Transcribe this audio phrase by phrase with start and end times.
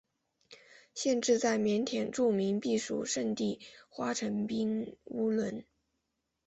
[0.95, 5.63] 县治在缅甸著名避暑胜地花城彬乌伦。